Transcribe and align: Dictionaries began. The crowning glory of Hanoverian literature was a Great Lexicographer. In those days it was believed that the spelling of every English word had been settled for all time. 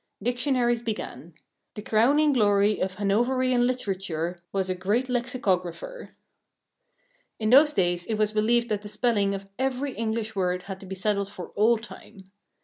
Dictionaries 0.23 0.81
began. 0.81 1.35
The 1.75 1.83
crowning 1.83 2.33
glory 2.33 2.79
of 2.79 2.95
Hanoverian 2.95 3.67
literature 3.67 4.35
was 4.51 4.67
a 4.67 4.73
Great 4.73 5.09
Lexicographer. 5.09 6.11
In 7.37 7.51
those 7.51 7.75
days 7.75 8.07
it 8.07 8.15
was 8.15 8.31
believed 8.31 8.69
that 8.69 8.81
the 8.81 8.89
spelling 8.89 9.35
of 9.35 9.47
every 9.59 9.93
English 9.95 10.35
word 10.35 10.63
had 10.63 10.79
been 10.79 10.95
settled 10.95 11.31
for 11.31 11.49
all 11.49 11.77
time. 11.77 12.23